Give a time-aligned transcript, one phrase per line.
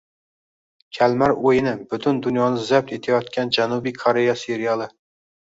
[0.97, 4.93] Kalmar o‘yini— butun dunyoni zabt etayotgan Janubiy Koreya seriali